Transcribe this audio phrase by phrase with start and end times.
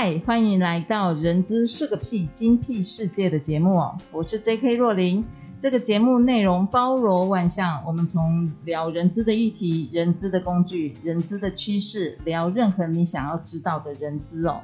[0.00, 4.76] 嗨，欢迎来到《人资是个屁精辟世界》的节目哦，我是 J.K.
[4.76, 5.24] 若琳。
[5.58, 14.60] 这个节目内容包罗万象，我们从聊人资的议题、人资的工具、人资的趋势，聊任何你想要知道的人资哦。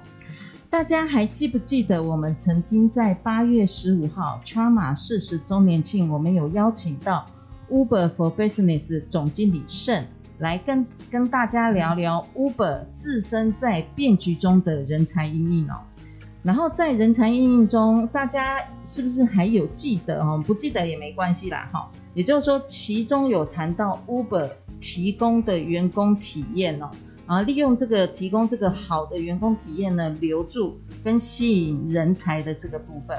[0.70, 7.26] 大家还记不记得我们曾经在八月十五号 Charma 四十周年庆，我们有邀请到
[7.68, 10.06] Uber for Business 总经理盛
[10.38, 15.76] 来跟跟大家聊聊 Uber 自身在变局中的人才因应哦。
[16.42, 20.42] 然后在人才因应中，大家是不是还有记得哦？
[20.46, 21.90] 不记得也没关系啦哈。
[22.12, 26.90] 也就是说，其中有谈到 Uber 提供的员工体验哦。
[27.26, 33.16] 啊，利用这个提供这个好的员工体验呢，留住跟吸引人才的这个部分。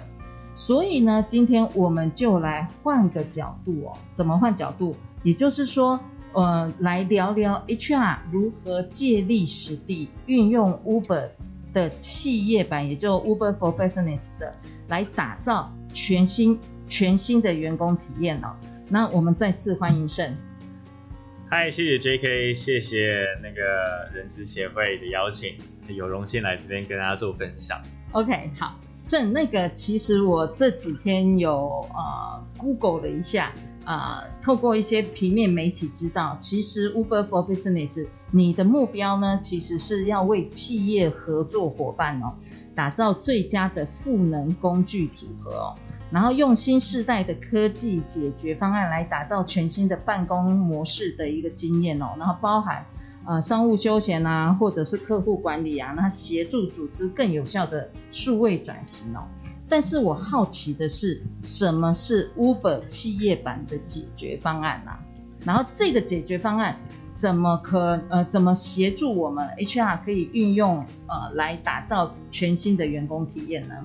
[0.54, 3.98] 所以呢，今天我们就来换个角度哦。
[4.14, 4.96] 怎么换角度？
[5.24, 6.00] 也就是说，
[6.36, 11.30] 呃，来聊聊 HR 如何借力使力，运用 Uber
[11.74, 14.54] 的企业版，也就 Uber for Business 的，
[14.90, 18.54] 来打造全新全新的员工体验哦。
[18.90, 20.36] 那我们再次欢迎盛。
[21.50, 25.56] 嗨，谢谢 J.K.，谢谢那个人资协会的邀请，
[25.88, 27.82] 有荣幸来这边跟大家做分享。
[28.12, 33.54] OK，好，盛那个其实我这几天有呃 Google 了一下，
[33.86, 42.34] 呃，透过一些平面媒体知道，其实 Uber for Business 你的目标呢，其实是要为企业合作伙伴哦，
[42.74, 45.76] 打造最佳的赋能工具组合哦。
[46.12, 52.86] 然后用新世代的科技解决方案来打造全新的办公模式的一个经验哦，然后包含
[53.26, 59.24] 呃商务休闲啊，或者是客户管理啊，那协助组织更有效的数位转型哦。
[59.68, 65.00] 但是我好奇的是，什么是 Uber 企业版的解决方案啊？
[65.44, 66.78] 然后这个解决方案
[67.16, 73.76] 怎么可呃怎么协助我们 HR 可以运用呃来打造全新的员工体验呢？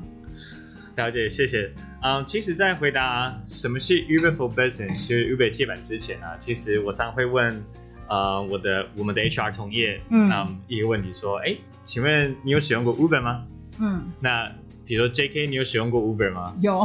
[0.97, 1.71] 了解，谢谢。
[2.03, 7.63] 嗯，其实，在回答什么是 Uber for Business，就是 Uber 企业版之前呢、啊，其实我常会问，
[8.09, 13.47] 呃，我的我们的 HR 同业，嗯，嗯，一个问题说，哎，请问你有使用过 Uber 吗？
[13.79, 14.51] 嗯，那。
[14.91, 15.47] 比如说，J.K.
[15.47, 16.53] 你有使用过 Uber 吗？
[16.61, 16.85] 有，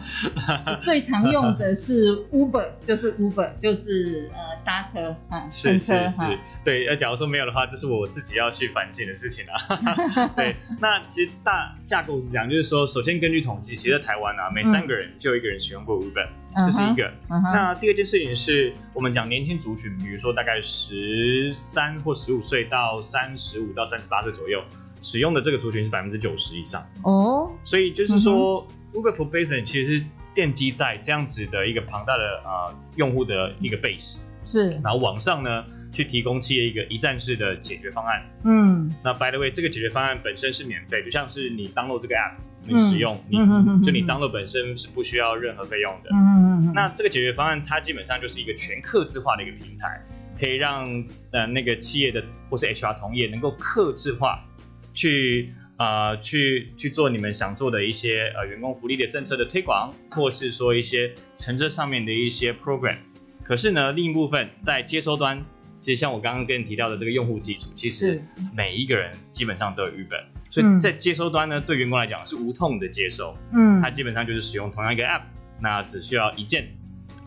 [0.80, 6.86] 最常用的是 Uber，就是 Uber，就是呃搭车啊，是是是，对。
[6.86, 10.32] 要假如说没有的话，这是我自己要去反省的事情啊。
[10.34, 16.26] 对，那其实大架构是这样，就是说，首先根据统计，其实在台湾啊，每三个人就有一个人使用过 Uber，
[16.64, 17.12] 这、嗯、是一个。
[17.28, 17.42] Uh.
[17.52, 24.62] 那第二件事情是我们讲年轻族群，比如说大概十三或十五岁到三十五到三十八岁左右。
[25.02, 26.86] 使用的这个族群是百分之九十以上。
[27.02, 30.04] 哦，所以就是说、嗯、Uber for Business 其实是
[30.34, 38.22] 奠基在这样子的一个庞大的呃用户的一个 base 是，然后往上呢去提供企业一个一站式的解决方案。
[38.44, 46.10] 嗯，那 by the way 这个解决方案本身是免费，就像是你 download 这个 app 你使用，嗯、你、嗯、就你 download 本身是不需要任何费用的。
[46.12, 50.00] 嗯嗯，那这个解决方案它基本上就是一个全客制化的一个平台，
[50.38, 50.84] 可以让
[51.32, 54.44] 呃那个企业的或是 HR 同业能够客制化。
[54.98, 62.96] 去呃去去做你们想做的一些呃员工福利的政策的推广，或是说一些乘车上面的一些 program。
[63.44, 65.40] 可是呢，另一部分在接收端，
[65.80, 68.20] 其实像我刚刚跟你提到的这个用户基础，其实
[68.52, 73.36] 每一个人基本上都有 Uber，所以在接收端呢，对员工来讲是无痛的接收。
[73.52, 75.22] 嗯，他基本上就是使用同样一个 app，
[75.60, 76.66] 那只需要一键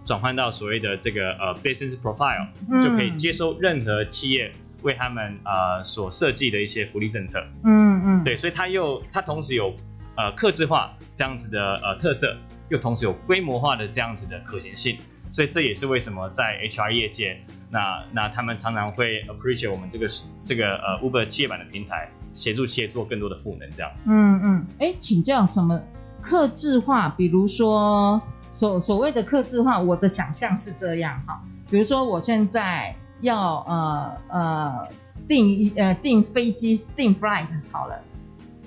[0.04, 2.50] 转换到所谓的这个呃 business profile，
[2.84, 4.52] 就可以接收任何企业。
[4.84, 9.74] 为他们呃所设计的一些福利政策，嗯嗯，对，所以它又它同时有
[10.16, 12.36] 呃克制化这样子的呃特色，
[12.70, 14.98] 又同时有规模化的这样子的可行性，
[15.30, 17.40] 所以这也是为什么在 HR 业界，
[17.70, 20.08] 那那他们常常会 appreciate 我们这个
[20.44, 24.12] 这个呃 Uber 企业版的平台，协助企业做更多的赋能这样子。
[24.12, 25.80] 嗯嗯，哎，请教什么
[26.22, 27.10] 克制化？
[27.10, 31.40] 比如说所所谓的克制化，我的想象是这样哈，
[31.70, 32.96] 比如说我现在。
[33.22, 34.88] 要呃呃
[35.28, 38.00] 订呃订飞机订 flight 好了，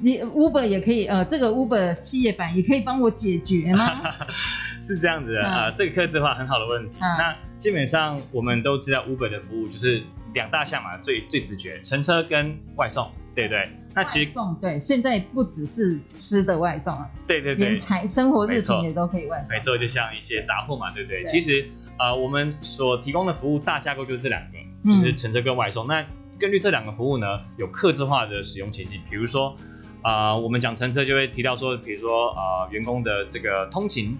[0.00, 3.90] 你 Uber 也可以，呃，这个 Uber 企业版也可以帮我解决吗？
[4.82, 6.96] 是这样子的，啊、嗯呃，这个客制化很好的问题。
[7.00, 10.02] 嗯、那基本上我们都知道 Uber 的服务就是
[10.34, 13.68] 两大项嘛，最最直觉，乘车跟外送，对不对？
[13.94, 19.56] 那其实送对，现在不只是吃的外送啊，对对对，连财生活日常也都可以外送。
[19.56, 21.22] 没错，就像一些杂货嘛，对不对？
[21.22, 21.66] 对其实
[21.98, 24.58] 呃，我们所提供的服务大架构就是这两个，
[24.90, 25.86] 就是乘车跟外送。
[25.86, 26.06] 嗯、那
[26.38, 27.26] 根据这两个服务呢，
[27.56, 29.56] 有客制化的使用情境，比如说
[30.02, 34.16] 啊、呃，我们讲乘车就会提到说，比如说啊、呃，员工的这个通勤。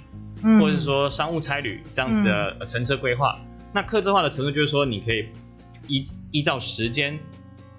[0.61, 5.29] 或者是说商务差旅这样子的乘车规划，嗯、那客制化的程度就是说，你可以
[5.87, 7.19] 依依照时间、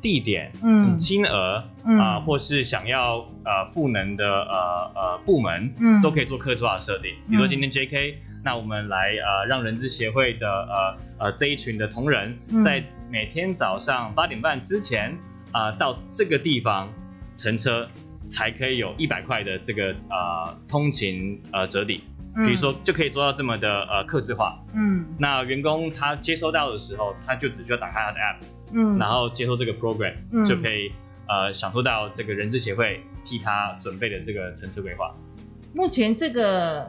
[0.05, 1.97] 地点、嗯、金额啊、嗯。
[1.97, 7.15] 呃，或是想要呃赋能的呃呃部门，嗯，都可以做客制化的设定。
[7.27, 15.09] 比如说今天 JK，、嗯、那我们来呃让人资协会的呃呃这一群的同仁，在每天早上八点半之前
[15.51, 16.87] 啊、呃、到这个地方
[17.35, 17.87] 乘车，
[18.27, 22.03] 才可以有一百块的这个呃通勤呃折抵。
[22.35, 24.61] 比如说，就可以做到这么的呃克制化。
[24.73, 30.91] 嗯，那员工他接收到的时候，他就只需要打开他的 app，嗯，然后接收这个 program，嗯，就可以
[31.29, 35.15] 呃享受到这个人资协会替他准备的这个城市规划。
[35.73, 36.85] 目前这个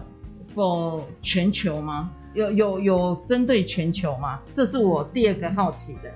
[0.52, 2.10] for 全球吗？
[2.34, 4.40] 有有有针对全球吗？
[4.52, 6.12] 这是我第二个好奇的。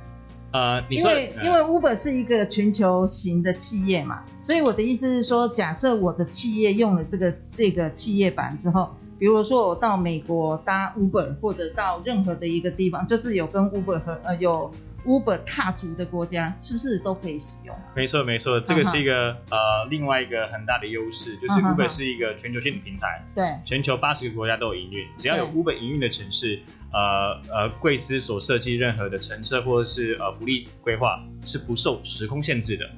[0.52, 8.92] 呃，你说因为、嗯、因为 Uber 是一个全球型的企业嘛，所以我的意思是说，假设我的企业用了这个这个企业版之后。
[9.20, 14.72] 比如说我到美国搭 Uber，或者到任何的一个地方，就是有跟 Uber 和呃有
[15.04, 17.76] Uber 踏足的国家，是不是都可以使用？
[17.94, 19.36] 没错没错，这个是一个、uh huh.
[19.50, 23.64] 呃另外一个很大的优势，就是 Uber 是一个全球性的平台，对、uh，huh huh.
[23.66, 26.58] 全球八十个国家都有营运，只要有 Uber 营运的城市，
[26.90, 32.88] 呃呃贵司所设计任何的乘车或者是呃福利规划是不受时空限制的。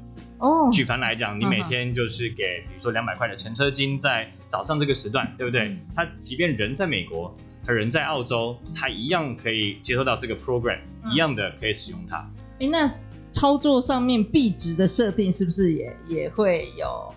[0.42, 5.76] 哦，举凡来讲，你每天就是给，比如说两百块的乘车金，在早上这个时段，对不对？
[5.94, 7.32] 他即便人在美国，
[7.64, 10.80] 他人在澳洲，他一样可以接收到这个 program，
[11.12, 12.16] 一样的可以使用它。
[12.58, 12.84] 哎、嗯，那
[13.30, 17.14] 操作上面币值的设定是不是也也会有？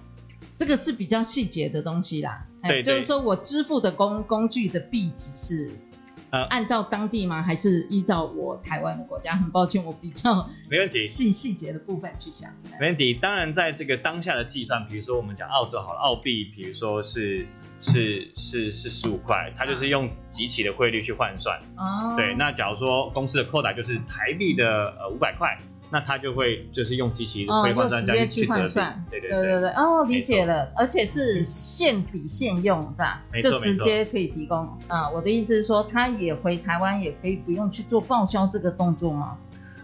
[0.56, 2.46] 这个是比较细节的东西啦。
[2.62, 5.72] 对，对，就是说我支付的工工具的币值是。
[6.36, 7.42] 呃，按照当地吗？
[7.42, 9.38] 还是依照我台湾的国家？
[9.38, 10.36] 很抱歉，我比较
[10.70, 12.52] 没问题，细细节的部分去想。
[12.78, 13.14] 没问题。
[13.14, 17.48] 当然，在这个当下的计算，比如说我们讲澳洲好了，澳币，比如说是
[17.80, 21.58] 是是是十五块，它就是用集齐的汇率去换算。
[21.78, 22.16] 哦。
[22.18, 25.58] 对，那假如说公司的扣打就是台币的呃五百块。
[25.92, 33.22] 那他就会就是用机器推换算，直接去换算，对对对对对，哦，理解了，而且是现抵现用，是吧？
[33.42, 35.10] 就直接可以提供啊。
[35.10, 39.38] 我的意思是说，他也回台湾也可以不用去做报销这个动作吗？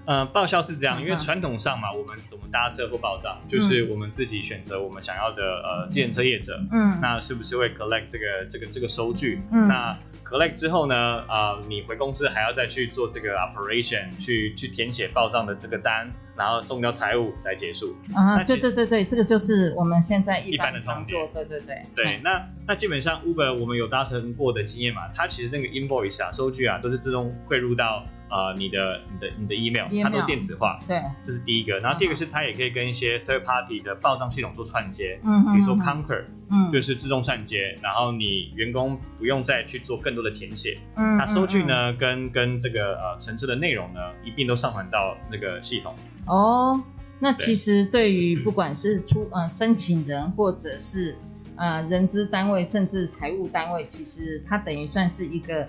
[0.05, 9.41] 呃，报销是这样，因为传统上嘛，我们怎么搭车或报账，就是我们自己选择我们想要的呃，自行车业者，嗯，那是不是会 collect 这个这个这个收据？
[9.51, 9.97] 嗯，那。
[10.31, 10.95] Collect 之后呢，
[11.27, 17.95] 啊、呃，你回公司还要再去做这个 operation，去去填写报账的这个单，然后送交财务来结束。
[18.15, 21.29] 啊，对对对对，这个就是我们现在一般的操作。
[21.33, 21.81] 对对对。
[21.93, 28.05] 对，那那基本上 Uber 我们有搭乘过的经验嘛，它其实那个 invoice 啊，收据啊，都是自动汇入到。
[28.31, 31.77] 呃，你的你的你的 email，, email 它都电子化，对，这是第一个。
[31.79, 45.93] 然后第二个是它也可以跟一些 third party 的报账系统做串接，嗯，比如说 Conquer，嗯，就是自动串接，然后你员工不用再去做更多的填写，嗯，那收据呢，跟跟这个呃层次的内容呢，一并都上传到那个系统。
[46.27, 46.81] 哦，
[47.19, 51.17] 那其实对于不管是出呃申请人或者是
[51.57, 55.67] 呃人资单位，甚至财务单位，其实它等于算是一个。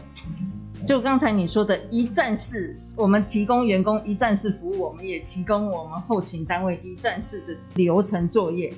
[0.87, 8.73] 就刚才你说的一站式，我们提供员工一站式服务，我们也提供我们后勤单位一站式的流程作业。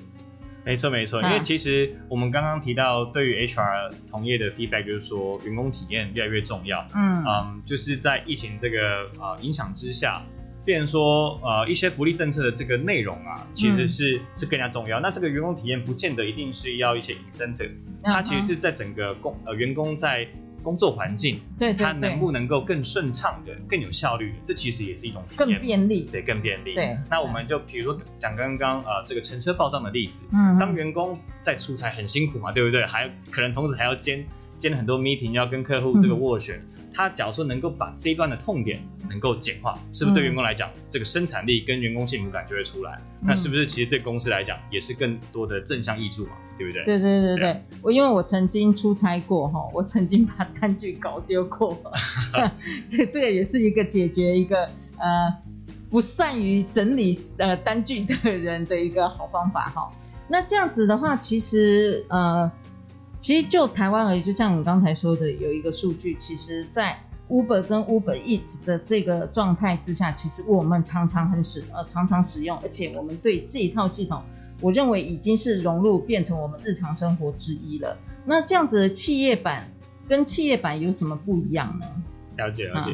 [0.65, 6.87] 没错没错，因为其实我们刚刚提到，对于 HR 同业的 feedback 就是说，员工体验越来越重要。
[6.95, 8.79] 嗯嗯，就是在疫情这个
[9.19, 10.23] 呃影响之下，
[10.65, 15.01] 变成说呃一些福利政策的这个内容啊，其实是、嗯、是更加重要。
[15.01, 20.29] 那这个员工体验不见得一定是要一些 incentive，它其实是在整个工呃员工在。
[20.65, 24.35] 工作环境，对，它能不能够更顺畅的、更有效率？
[24.43, 26.75] 这其实也是一种体验，更便利，对，更便利。
[26.75, 32.85] 对，那我们就比如说讲刚刚呃这个乘车报账的例子，嗯，当员工在出差很辛苦嘛，对不对？
[32.87, 34.25] 还可能同时还要兼
[34.57, 36.61] 兼很多 meeting，要跟客户这个斡旋。
[36.95, 42.97] 他假如说能够把这一段的痛点能够简化，是不是对员工来讲，嗯、这个生产力跟员工幸福感就会出来？
[43.21, 46.33] 嗯、那是不是其实对公司来讲也是更多的正向益处嘛？
[46.57, 46.85] 对不对？
[46.85, 51.77] 对对对对，我因为我曾经出差过哈，我曾经把单据搞丢过，
[52.89, 54.65] 这这个也是一个解决一个
[54.99, 55.35] 呃
[55.91, 59.91] 不善于整理呃单据的人的一个好方法哈。
[60.29, 62.51] 那这样子的话，其实呃，
[63.25, 66.95] 其实就台湾而言，就像你刚才说的，有一个数据，其实，在
[67.31, 74.23] Uber 跟 Uber Eats 的这个状态之下，其实我们常常很使呃常常使用，而且我们对这一套系统，
[74.61, 77.97] 我认为已经是融入变成我们日常生活之一了。
[78.27, 79.73] 那这样子的企业版
[80.07, 81.87] 跟企业版有什么不一样呢？
[82.37, 82.91] 了解了解，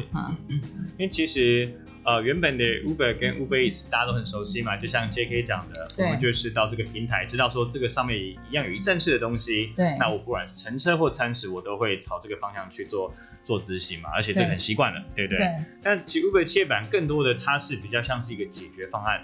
[0.97, 1.69] 因为其实
[2.03, 15.47] 呃原本的 Uber 跟 Uber Eats 大家都很熟悉嘛，就像 JK 讲的，我们就是到这个平台，知道说这个上面一样有一站式的东西，对，那我不管是乘车或餐食，我都会朝这个方向去做做执行嘛，而且这个很习惯了，对，对不对？
[15.47, 15.65] 对。
[15.81, 19.23] 但其实 Uber 企业版更多的它是比较像是一个解决方案，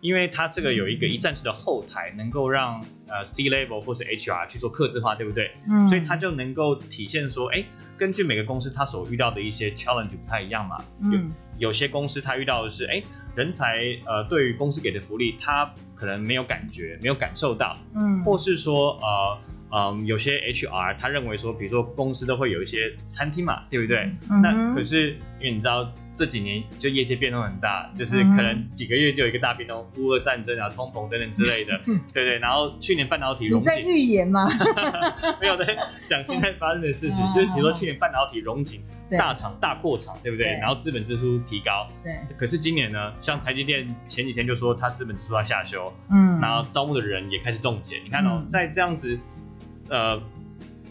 [0.00, 5.52] 因为它这个有一个一站式的后台，能够让呃 C level 或是 HR 去做客制化，对不对？
[5.68, 5.88] 嗯。
[5.88, 7.64] 所以它就能够体现说，哎。
[7.98, 13.02] 根据每个公司他所遇到的一些 challenge 不太一样嘛，嗯、有有些公司他遇到的是，哎，
[13.34, 19.38] 人才呃对于公司给的福利，他可能没有感觉，没有感受到，嗯，或是说呃。
[19.70, 24.10] 嗯，有些 HR 他认为说，比如说公司都会有一些餐厅嘛，对不对？
[24.30, 31.78] 嗯、那可是因为你知道这几年就业界变动很大，就是可能几个月就有一个大变动，乌俄战争啊、通膨等等之类的，
[32.14, 32.38] 对对。
[32.38, 34.46] 然后去年半导体融景，你在预言吗？
[35.40, 40.46] 没有在讲现在发生的事情，就是比如说去年半导体融景大厂大扩厂，对不对？
[40.46, 42.12] 对，然后资本支出提高，对。
[42.38, 47.98] 可是今年呢，像台积电前几天就说它资本支出要下修，嗯，然后招募的人也开始冻结。
[48.02, 49.18] 你看哦，在这样子。
[49.88, 50.22] 呃，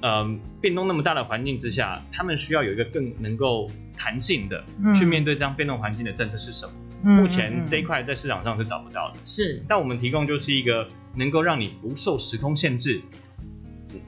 [0.02, 6.72] 呃，变动那么大的环境之下，他们需要有一个更能够弹性的、嗯、去面对这样变动环境的政策是什么？
[7.04, 9.20] 嗯、目前这一块在市场上是找不到的。
[9.24, 13.02] 是，但我们提供就是一个能够让你不受时空限制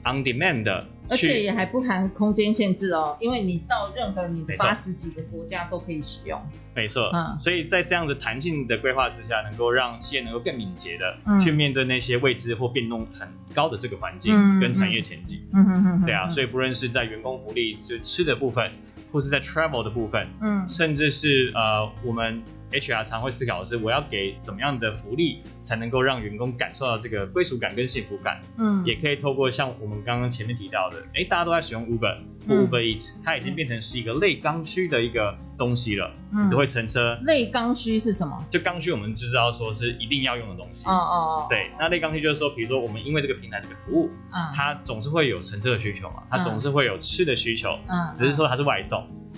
[0.04, 0.86] ，on demand 的。
[1.10, 6.40] 而且也还不含空间限制哦，因为你到任何你八十几个国家都可以使用。
[6.74, 15.40] 没错，嗯，所以在这样的弹性的规划之下，能够让企业能够更敏捷的去面对那些未知或变动很高的这个环境跟产业前景。
[15.52, 18.70] 嗯嗯嗯，对啊，所以不论是在员工福利，是吃的部分，
[19.10, 22.40] 或是在 travel 的部分，嗯，甚至是呃我们。
[22.70, 28.40] HR 常会思考的是，我要给怎么样的福利，才能够让员工感受到这个归属感跟幸福感？
[28.58, 36.10] 嗯，也可以透过像我们刚刚前面提到的，哎，大家都在使用 Uber 或 Uber Eats，它已经变成是一个类刚需的一个东西了。
[36.32, 37.18] 嗯，都会乘车。
[37.24, 38.46] 类刚需是什么？
[38.50, 40.86] 就刚需，我们就知道说是一定要用的东西。
[40.86, 41.46] 哦哦哦。
[41.50, 49.04] 对，那类刚需就是说，比如说我们因为这个平台这个服务，嗯，它总是会有乘车的需求嘛，它总是会有吃的需求，嗯，只是说它是外送。
[49.10, 49.29] 嗯，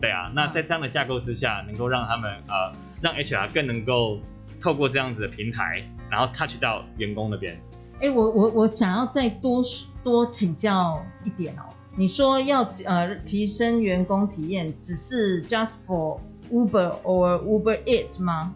[0.00, 2.72] 对啊，那在这样的架构之下，能够让他们呃，
[3.02, 4.20] 让 HR 更能够
[4.60, 7.54] 透过这样子的平台，然后 touch 到员工那边。
[7.94, 9.62] 哎、欸，我我我想要再多
[10.04, 11.62] 多请教一点哦。
[11.96, 16.20] 你说要呃提升员工体验，只是 just for
[16.52, 18.52] Uber or Uber Eats 吗？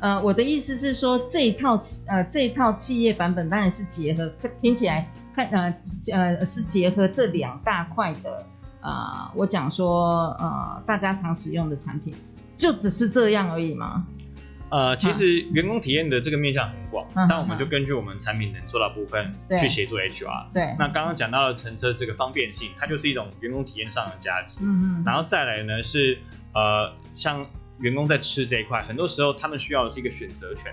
[0.00, 1.76] 呃，我的意思是说，这一套
[2.08, 5.74] 呃这一套企业版本当然是结合，听起来看呃
[6.12, 8.46] 呃是结合这两大块的。
[8.82, 12.12] 啊、呃，我讲说，呃，大家常使用的产品，
[12.54, 14.06] 就只是这样而已吗？
[14.68, 20.46] 呃，其实员工体验的这个面向很广，嗯、但我们就根据我们产品能做到部分去协助 HR。
[20.54, 24.60] 对，那刚刚讲到的乘车这个方便性，它就是一种员工体验上的价值。
[24.62, 25.02] 嗯嗯。
[25.04, 26.18] 然后再来呢是，
[26.54, 27.46] 呃，像
[27.80, 30.72] 员工在吃这一块，很多时候他们需要的是一个选择权。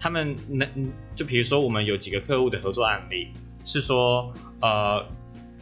[0.00, 0.68] 他们能，
[1.14, 3.28] 就比如说我们有几个客户的合作案例，
[3.64, 5.06] 是说，呃，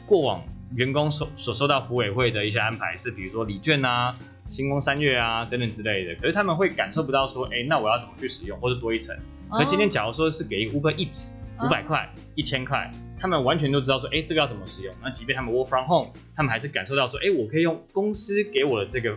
[0.07, 0.43] 过往。
[0.77, 4.15] 员工所所收到福委会的一些安排是，比如说礼券啊、
[4.51, 9.17] 星光三月啊等等之类的，可是他们会感受不到说，哎、欸，那我要怎么去使用，或者多一层。
[9.51, 12.91] 可今天假如说是给一个 Uber Eats 五百块、一千块，
[13.21, 14.95] 他们完全都知道说，哎、欸，这个要怎么使用。
[15.03, 19.17] 那即便他们 Work from Home，他们还是感受到说，哎、欸，我可以用公司给我的这个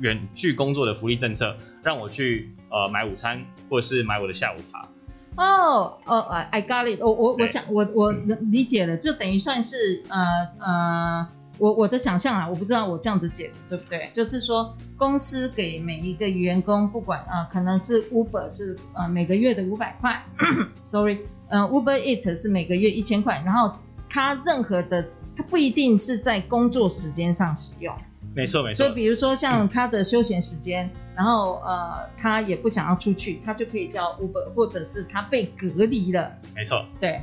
[0.00, 4.86] 远距工作的福利政策，让我去呃买午餐，或者是买我的下午茶。
[5.36, 6.18] 哦哦
[6.50, 11.26] ，I got it，我我我想我我能理解了，就等于算是呃呃，
[11.58, 14.10] 我我的想象啊，我不知道我这样子解对不对？
[14.12, 20.22] 就是说公司给每一个员工，不管啊、呃，可能是 Uber 是呃每个月的五百块，
[20.84, 23.72] sorry，呃 Uber Eats 是每个月一千块，然后
[24.10, 25.02] 他任何的
[25.34, 27.94] 他不一定是在工作时间上使用。
[28.34, 28.84] 没错，没错。
[28.84, 36.32] 所以，比如说像他的休闲时间，嗯、然后呃，他也不想要出去，他就可以叫 Uber，或者是他被隔离了。
[36.54, 37.20] 没错，对，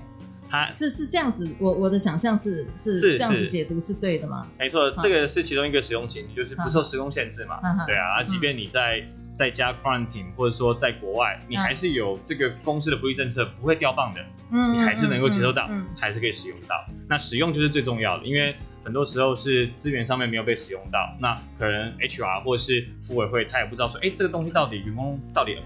[0.48, 1.50] 他是是这样子。
[1.58, 4.46] 我我的想象是是这样子解读是对的吗？
[4.60, 7.60] 没错，这个是其中一个使用情境，就是不受时空限制嘛。
[7.64, 9.04] 嗯、对啊，即便你在
[9.36, 14.22] 在家 quarantine，或者说在国外，你还是有这个公司的福利政策不会掉棒的。
[14.52, 16.76] 嗯，你还是能够接收到，嗯、还是可以使用到。
[17.08, 18.56] 那使用就是最重要的，因为。
[18.90, 25.60] 很多时候是资源上面没有被使用到，那可能 HR 或者是福委会他也不知道说，哎，这个东西到底员工到底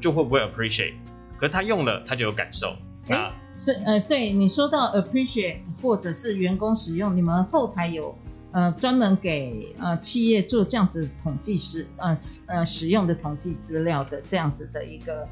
[0.00, 0.92] 就会不会 appreciate？
[1.36, 2.76] 可是他用了他就有感受。
[3.08, 8.16] 哎、欸，是呃，对你说到 appreciate 或者是员工使用，你们后台有
[8.52, 12.16] 呃专门给呃企业做这样子统计使呃
[12.46, 15.28] 呃使用的统计资料的这样子的一个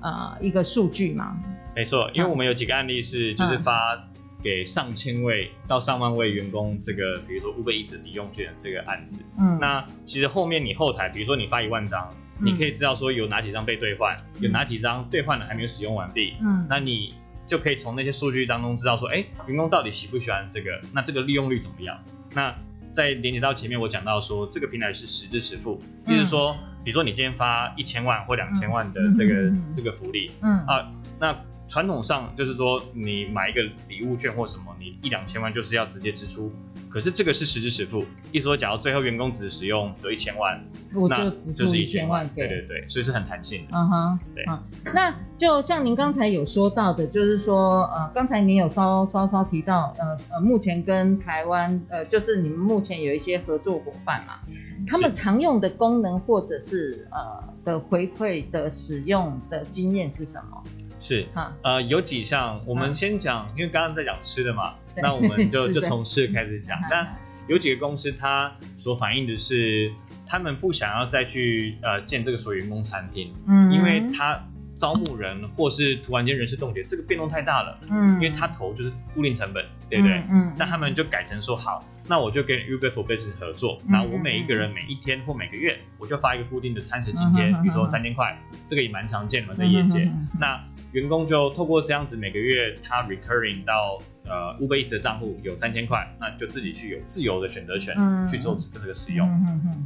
[0.00, 1.36] 呃一个数据吗？
[1.76, 3.94] 没错，因为我们有几个案例是就是发
[4.42, 9.24] 给上千位到上万位员工这个，比如说 Uber Eats 抵用券的这个案子。
[9.38, 12.10] 嗯，那其实后面你后台，比如说你发一万张。
[12.42, 16.38] 你可以知道说有哪几张被兑换，嗯、有哪几张兑换了还没有使用完毕。
[16.40, 17.12] 嗯，那你
[17.46, 20.80] 就可以从那些数据当中知道说，哎、欸，员工到底喜不喜欢这个？
[20.90, 22.02] 那这个利用率怎么样？
[22.32, 22.56] 那
[22.92, 31.38] 再连接到前面我讲到说，这个平台是实支实付，就、嗯、是说，比如说你今天发一千万或两千万的这个、嗯、这个福利，嗯啊，那
[31.70, 36.50] 传统上就是说你买一个礼物券或什么，你一两千万就是要直接支出。
[36.88, 40.60] 可是这个是实支实付，意思说，假如最后员工只使用有一千万，
[40.92, 43.78] 我就只付一千万，对对对，所以是很弹性的。
[43.78, 44.44] 嗯哼，对。
[44.48, 44.60] 嗯，
[44.92, 54.40] 那就像您刚才有说到的，就是说，呃，刚才您有稍稍稍提到，呃呃，目前跟台湾，呃，就是你们目前有一些合作伙伴嘛，
[54.84, 60.60] 他们常用的功能或者是呃的回馈的使用的经验是什么？
[61.00, 64.74] 是，啊，呃，有几项，我们先讲，因为刚刚在讲吃的嘛。
[64.96, 67.16] 那我们就 就从吃开始讲，但
[67.46, 69.90] 有几个公司，它所反映的是，
[70.26, 74.38] 他们不想要再去呃建这个所谓员工餐厅，嗯，因为他
[74.74, 80.22] 招募人或是突然间人事冻结，这个变动太大了，嗯，因为他投就是固定成本，对不对？
[80.30, 93.98] 嗯，那他们就改成说，好，那我就跟 Uber for Business 合作，那我每一个人每一天或每个月，我就发一个固定的餐食津贴，比如说三千块，这个也蛮常见的在业界，那员工就透过这样子每个月他 recurring 到。
[94.22, 99.28] 呃，Uber Eats 的账户有三千块，那就自己去有自由的选择权、嗯、去做这个使用。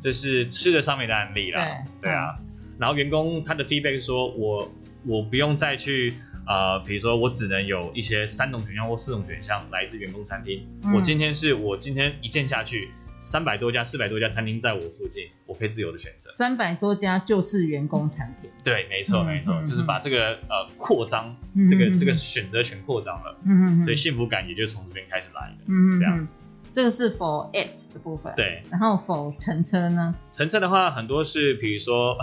[0.02, 1.64] 这是吃的上面的案例啦。
[1.64, 2.36] 对，对啊。
[2.38, 4.70] 嗯、然后员工他的 feedback 是说，我
[5.06, 6.12] 我不用再去
[6.46, 10.66] 呃，比如说我只能有一些三种选项或四种选项来自员工餐厅。
[10.84, 12.90] 嗯、我今天是我今天一键下去。
[13.20, 16.28] 三百多家、四百多家餐厅在我附近，我可以自由的选择。
[16.28, 18.50] 三百多家就是员工餐厅。
[18.62, 21.34] 对，没错，没错，就是把这个呃扩张，
[21.66, 23.34] 这个这个选择权扩张了。
[23.46, 23.84] 嗯嗯。
[23.84, 25.64] 所以幸福感也就从这边开始来的。
[25.68, 26.36] 嗯这样子。
[26.74, 28.32] 这个是 for it 的部分。
[28.36, 28.62] 对。
[28.70, 30.14] 然后 for 乘车呢？
[30.32, 32.16] 乘车的话，很多是比如说，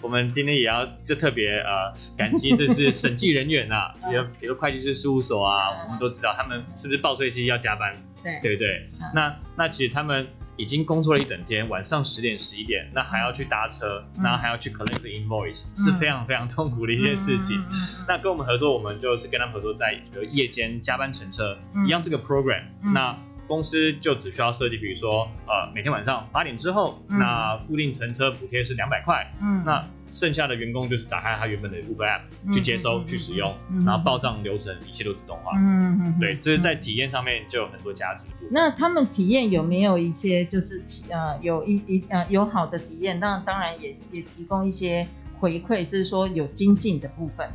[0.00, 7.94] 我们今天也要就特别呃感激，这是审计人员呐， 比如比如会计师事务所啊，我们都知道他们是不是报税期要加班？
[8.22, 8.88] 对，对不对？
[9.14, 10.26] 那那其实他们。
[10.60, 17.64] 已经工作了一整天，晚上十点十一点，那还要去搭车，然后还要去 collect the invoice，是非常非常痛苦的一件事情。
[18.08, 22.64] 那跟我们合作，我们就是跟他们合作在比如夜间加班乘车一样这个 program。
[22.92, 23.16] 那
[23.48, 29.28] 公司就只需要设计，比如说呃每天晚上八点之后，那固定乘车补贴是两百块。
[29.42, 29.84] 嗯，那。
[30.10, 35.52] 剩下的员工就是打开他原本的 Uber App 去接收、去使用，然后报账流程一切都自动化。
[35.58, 38.32] 嗯嗯，对，所以在体验上面就有很多价值。
[38.50, 43.20] 那他们体验有没有一些就是呃有一一呃有好的体验？
[43.20, 45.06] 那当然也也提供一些
[45.38, 47.54] 回馈，就是说有精进的部分呢？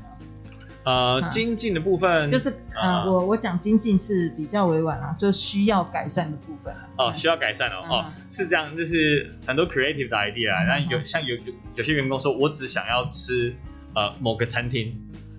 [0.86, 6.74] 呃，精进的部分就是呃，我我讲精进是比较委婉啊，说需要改善的部分。
[6.98, 13.56] 哦，需要改善哦，哦，是这样，就是很多 creative 的 idea，然后有像有有有些员工说，我只想要吃
[13.96, 14.94] 呃某个餐厅，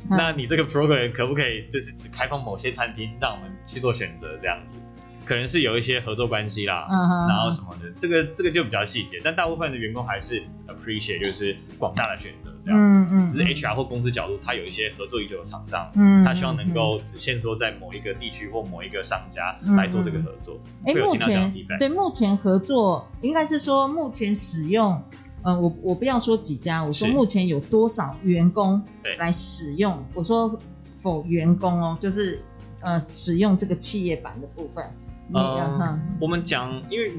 [0.08, 4.78] 那你这个 program 可不可以就是只开放某些餐厅，让我们去做选择这样子？
[5.24, 6.86] 可能是有一些合作关系啦，
[7.28, 12.78] 然后什么的，这个这个就比较细节，但大部分的员工还是 appreciate，就是广大的选择这样。
[12.78, 13.26] 嗯嗯。
[13.26, 20.60] 只是 HR 或公司角度，他有一些合作已久的厂商，嗯，他希望能够只限说在某一个地区或某一个商家来做这个合作。
[20.84, 25.02] 哎，目前对目前合作应该是说目前使用，
[25.42, 28.82] 呃，我我不要说几家，我说目前有多少员工
[29.18, 30.04] 来使用？
[30.12, 30.58] 我说
[30.96, 32.42] 否员工哦，就是
[32.80, 34.84] 呃使用这个企业版的部分。
[35.32, 37.12] 呃，我们讲，因为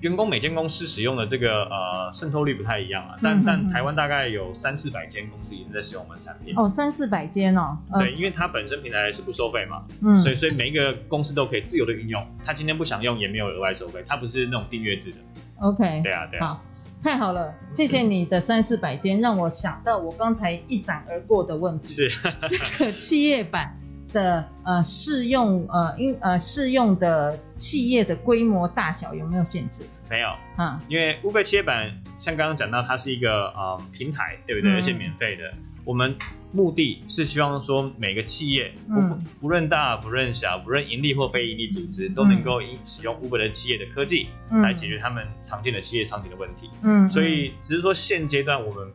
[0.00, 6.54] 员工每间公司使用的这个呃渗透率不太一样啊，但但台湾大概有三四百间公司已经在使用我们的产品。
[6.56, 15.18] 哦，三四百间哦，对，因为它本身平台是不收费嘛，嗯，所以所以每一个公司都可以自由的运用，他今天不想用也没有额外收费，它不是那种订阅制的
[15.58, 16.62] ，OK，对啊对啊，好，
[17.02, 22.10] 太好了，谢谢你的三四百间，让我想到我刚才一闪而过的问题，是。
[22.48, 23.76] 这个企业版。
[24.12, 29.84] 的呃适用呃应呃适用的企业的规模大小有没有限制？
[30.08, 34.72] 没有啊，因为 Uber 企业版像刚刚讲到，它是一个呃平台，对不对？
[34.72, 35.44] 嗯、而且免费的。
[35.84, 36.14] 我们
[36.52, 46.68] 目的是希望说每个企业不、嗯、不论大不论小，不论盈利或非盈利组织，都能够使用 Uber 的企业的科技来解决他们常见的企业场景的问题。
[46.82, 48.92] 嗯，所以只是说现阶段我们。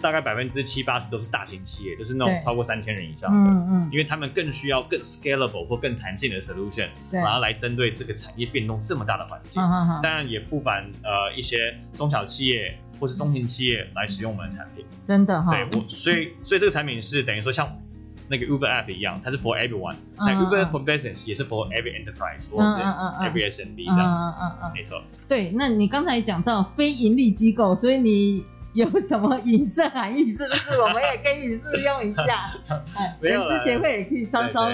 [0.00, 9.62] 大概百分之七八十都是大型企业，就是那种超过三千人以上的，嗯嗯，因为他们更需要更 scalable 或更弹性的 solution，对，然后来针对这个产业变动这么大的环境。
[10.02, 15.50] 当然也不凡呃一些中小企业或是中型企业来使用我们的产品，真的哈。
[15.52, 17.68] 对，我所以所以这个产品是等于说像
[18.30, 22.82] 那个 Uber App 一样，它是 for everyone，那 Uber for Business 也是 for every enterprise 或者是
[23.24, 25.02] every SMB 这样子，嗯嗯嗯，没错。
[25.26, 30.30] 对，那你刚才讲到非盈利机构，所以你有什么隐身含义？
[30.30, 32.52] 是不是我们也可以试用一下？
[33.20, 34.68] 没有，人资协会也可以稍稍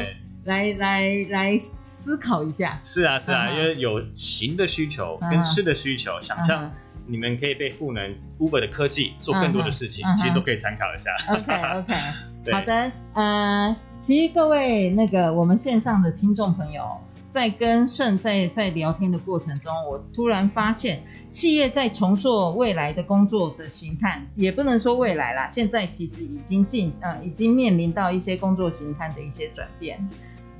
[0.45, 2.81] 来来来思考一下。
[2.85, 6.71] 是啊是啊，因为有行的需求跟吃的需求，想象。
[7.07, 10.23] 你们可以被赋能 Uber 的科技做更多的事情，uh -huh, uh -huh.
[10.23, 11.11] 其实都可以参考一下。
[11.35, 11.95] OK OK，
[12.51, 16.99] 好的，呃，其实各位那个我们线上的听众朋友，
[17.35, 29.99] 在跟盛在在聊天的过程中，我突然发现，企业在重塑未来的工作的形态，也不能说未来啦，现在其实已经进呃已经面临到一些工作形态的一些转变。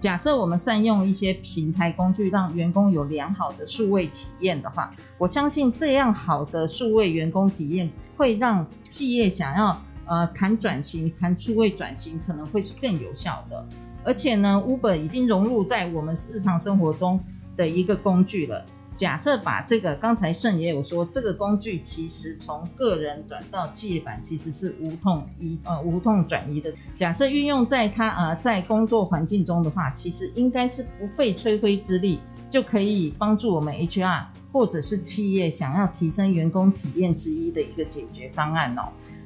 [0.01, 13.65] 假设我们善用一些平台工具，让员工有良好的数位体验的话，我相信这样好的数位员工体验会让企业想要呃谈转型、谈数位转型，可能会是更有效的。
[14.05, 17.19] 而且呢，Uber 已经融入在我们日常生活中
[17.57, 18.65] 的一个工具了。
[18.95, 26.73] 假设把这个，刚才盛也有说，这个工具其实从个人转到企业版，其实是无痛移呃无痛转移的。
[26.95, 38.83] 假设运用在他呃在工作环境中的话，其实应该是不费吹灰之力就可以帮助我们 HR 或者是企业想要提升员工体验之一的一个解决方案哦。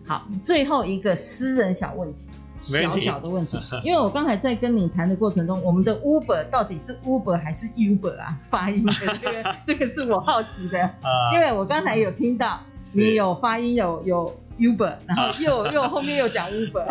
[0.06, 2.20] 好，最后一个私人小问题。
[2.58, 8.36] 小小的问题，因为我刚才在跟你谈的过程中，我们的 Uber 到底是 Uber 还是 Uber 啊？
[8.48, 8.92] 发音的
[9.22, 10.90] 这个， 这个是我好奇的。
[11.32, 12.60] 因为我刚才有听到
[12.94, 16.86] 你有发音有有 Uber，然后又又后面又讲 Uber，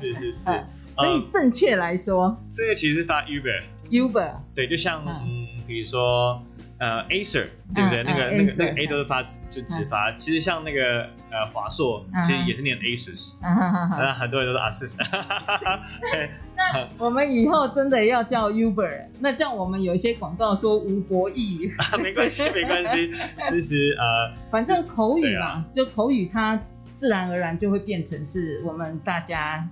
[0.00, 0.64] 是是是。
[0.96, 3.62] 所以正确来说，这个其实是发 Uber。
[3.90, 4.32] Uber。
[4.54, 6.40] 对，就像嗯，比如说。
[6.80, 8.02] 呃，Acer 对不对？
[8.02, 10.10] 那个那个那个 A 都是发就直发。
[10.12, 13.34] 其实像那个呃华硕，其实也是念 Asus。
[13.44, 14.94] 那很多人都是 Asus。
[16.56, 21.70] 那我们以后真的要叫 Uber，那这样我们有一些广告说吴博义。
[22.02, 23.12] 没关系，没关系。
[23.50, 26.58] 其实呃，反正口语嘛，就口语它
[26.96, 29.68] 自然而然就会变成是我们大家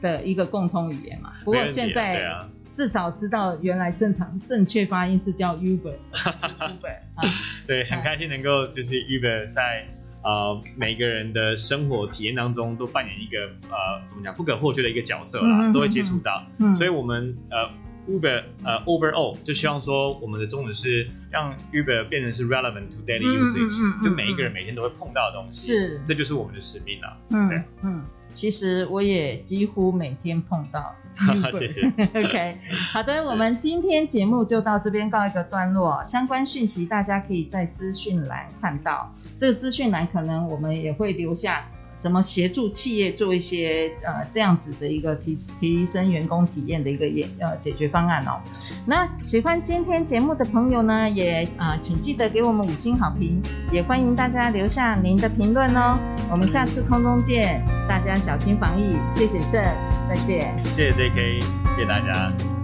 [0.00, 1.32] 的一个共通语言嘛。
[1.44, 2.38] 不过现在。
[2.70, 7.24] 至少知道原来正常正确发音是叫 Uber， 是 Uber 啊。
[7.66, 9.86] 对，很开心能够就是 Uber 在
[10.22, 16.44] 呃每个人的生活体验当中都扮演一个呃怎么讲不可或缺的一个角色啦，嗯、都会接触到。
[16.58, 17.68] 嗯、所以我们呃
[18.08, 25.72] Uber 呃 overall 就希望说我们的宗旨是让 Uber 变成是 relevant to daily usage，、就每一个人每天都会碰到的东西。
[25.72, 27.16] 是，这就是我们的使命了。
[27.30, 28.02] 嗯，对，嗯。
[28.32, 30.94] 其实我也几乎每天碰到。
[31.58, 31.82] 谢谢。
[32.14, 32.56] OK，
[32.92, 36.00] 好的，我们今天节目就到这边告一个段落。
[36.04, 41.68] 相关讯息大家可以在资讯栏看到，这个资讯栏可能我们也会留下。
[41.98, 48.40] 怎么协助企业做一些呃这样子的一个提提升员工体验的一个也呃解决方案哦？
[48.86, 53.40] 那喜欢今天节目的朋友呢，也、呃、请记得给我们五星好评，
[53.72, 55.98] 也欢迎大家留下您的评论哦。
[56.30, 59.62] 我们下次空中见，大家小心防疫，谢谢盛，
[60.08, 60.54] 再见。
[60.64, 62.57] 谢谢 JK，谢谢大家。